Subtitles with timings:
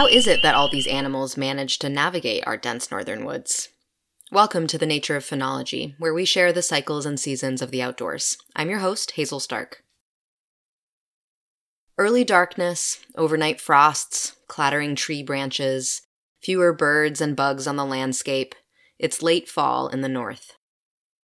[0.00, 3.68] How is it that all these animals manage to navigate our dense northern woods?
[4.32, 7.82] Welcome to the Nature of Phenology, where we share the cycles and seasons of the
[7.82, 8.38] outdoors.
[8.56, 9.84] I'm your host, Hazel Stark.
[11.98, 16.00] Early darkness, overnight frosts, clattering tree branches,
[16.40, 18.54] fewer birds and bugs on the landscape.
[18.98, 20.54] It's late fall in the north.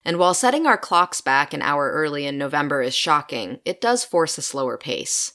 [0.05, 4.05] And while setting our clocks back an hour early in November is shocking, it does
[4.05, 5.35] force a slower pace.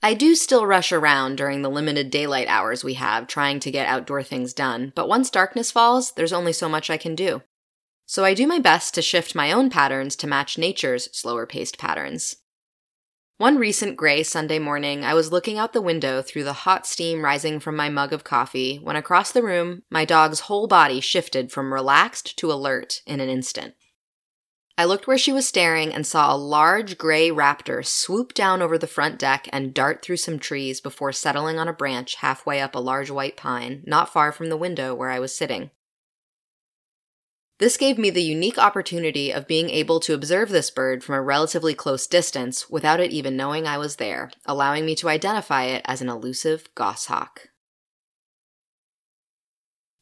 [0.00, 3.88] I do still rush around during the limited daylight hours we have trying to get
[3.88, 7.42] outdoor things done, but once darkness falls, there's only so much I can do.
[8.06, 11.78] So I do my best to shift my own patterns to match nature's slower paced
[11.78, 12.36] patterns.
[13.38, 17.24] One recent gray Sunday morning, I was looking out the window through the hot steam
[17.24, 21.52] rising from my mug of coffee when across the room, my dog's whole body shifted
[21.52, 23.74] from relaxed to alert in an instant.
[24.78, 28.78] I looked where she was staring and saw a large gray raptor swoop down over
[28.78, 32.76] the front deck and dart through some trees before settling on a branch halfway up
[32.76, 35.72] a large white pine, not far from the window where I was sitting.
[37.58, 41.22] This gave me the unique opportunity of being able to observe this bird from a
[41.22, 45.82] relatively close distance without it even knowing I was there, allowing me to identify it
[45.86, 47.48] as an elusive goshawk.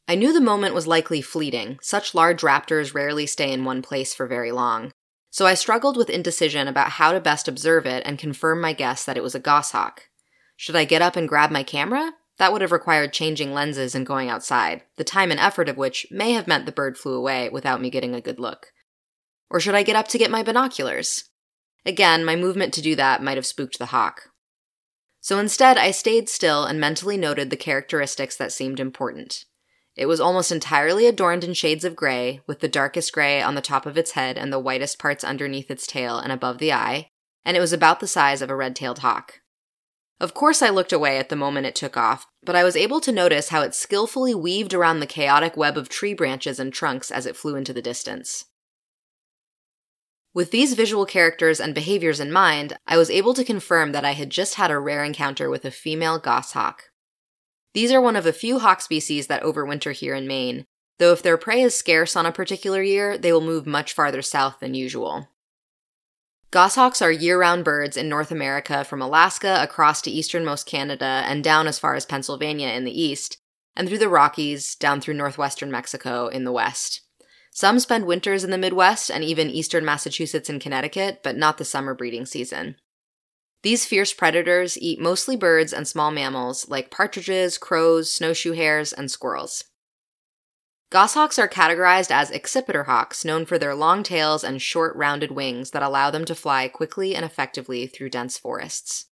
[0.08, 1.78] I knew the moment was likely fleeting.
[1.82, 4.92] Such large raptors rarely stay in one place for very long.
[5.30, 9.04] So I struggled with indecision about how to best observe it and confirm my guess
[9.04, 10.08] that it was a goshawk.
[10.56, 12.12] Should I get up and grab my camera?
[12.38, 16.06] That would have required changing lenses and going outside, the time and effort of which
[16.10, 18.72] may have meant the bird flew away without me getting a good look.
[19.50, 21.24] Or should I get up to get my binoculars?
[21.84, 24.30] Again, my movement to do that might have spooked the hawk.
[25.20, 29.44] So instead, I stayed still and mentally noted the characteristics that seemed important.
[29.96, 33.62] It was almost entirely adorned in shades of gray, with the darkest gray on the
[33.62, 37.08] top of its head and the whitest parts underneath its tail and above the eye,
[37.46, 39.40] and it was about the size of a red tailed hawk.
[40.20, 43.00] Of course, I looked away at the moment it took off, but I was able
[43.00, 47.10] to notice how it skillfully weaved around the chaotic web of tree branches and trunks
[47.10, 48.46] as it flew into the distance.
[50.34, 54.12] With these visual characters and behaviors in mind, I was able to confirm that I
[54.12, 56.84] had just had a rare encounter with a female goshawk.
[57.76, 60.64] These are one of a few hawk species that overwinter here in Maine,
[60.98, 64.22] though if their prey is scarce on a particular year, they will move much farther
[64.22, 65.28] south than usual.
[66.50, 71.44] Goshawks are year round birds in North America from Alaska across to easternmost Canada and
[71.44, 73.36] down as far as Pennsylvania in the east,
[73.76, 77.02] and through the Rockies down through northwestern Mexico in the west.
[77.50, 81.64] Some spend winters in the Midwest and even eastern Massachusetts and Connecticut, but not the
[81.66, 82.76] summer breeding season.
[83.62, 89.10] These fierce predators eat mostly birds and small mammals like partridges, crows, snowshoe hares, and
[89.10, 89.64] squirrels.
[90.90, 95.72] Goshawks are categorized as accipiter hawks, known for their long tails and short, rounded wings
[95.72, 99.06] that allow them to fly quickly and effectively through dense forests.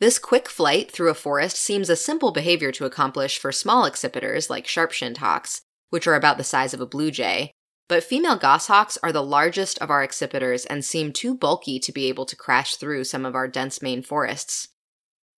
[0.00, 4.50] This quick flight through a forest seems a simple behavior to accomplish for small accipiters
[4.50, 7.52] like sharp shinned hawks, which are about the size of a blue jay,
[7.88, 12.06] but female goshawks are the largest of our accipiters and seem too bulky to be
[12.06, 14.68] able to crash through some of our dense Maine forests.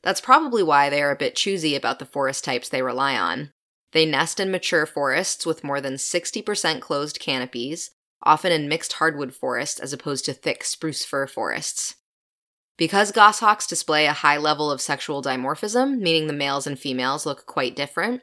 [0.03, 3.53] That's probably why they are a bit choosy about the forest types they rely on.
[3.93, 7.91] They nest in mature forests with more than 60% closed canopies,
[8.23, 11.97] often in mixed hardwood forests as opposed to thick spruce fir forests.
[12.77, 17.47] Because goshawks display a high level of sexual dimorphism, meaning the males and females look
[17.47, 18.23] quite different,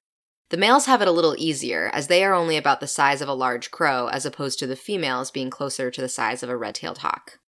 [0.49, 3.27] the males have it a little easier, as they are only about the size of
[3.27, 6.57] a large crow, as opposed to the females being closer to the size of a
[6.57, 7.39] red tailed hawk.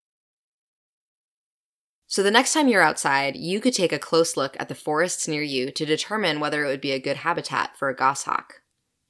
[2.08, 5.28] So, the next time you're outside, you could take a close look at the forests
[5.28, 8.62] near you to determine whether it would be a good habitat for a goshawk.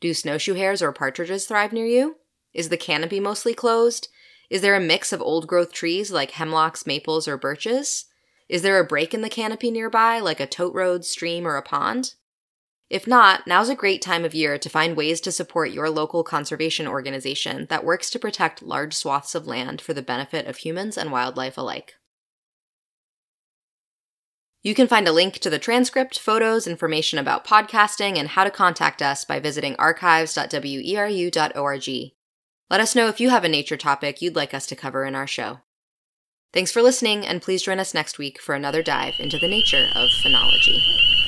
[0.01, 2.17] Do snowshoe hares or partridges thrive near you?
[2.53, 4.09] Is the canopy mostly closed?
[4.49, 8.05] Is there a mix of old growth trees like hemlocks, maples, or birches?
[8.49, 11.61] Is there a break in the canopy nearby, like a tote road, stream, or a
[11.61, 12.15] pond?
[12.89, 16.23] If not, now's a great time of year to find ways to support your local
[16.23, 20.97] conservation organization that works to protect large swaths of land for the benefit of humans
[20.97, 21.93] and wildlife alike.
[24.63, 28.51] You can find a link to the transcript, photos, information about podcasting, and how to
[28.51, 31.89] contact us by visiting archives.weru.org.
[32.69, 35.15] Let us know if you have a nature topic you'd like us to cover in
[35.15, 35.59] our show.
[36.51, 39.87] Thanks for listening, and please join us next week for another dive into the nature
[39.95, 41.18] of phenology.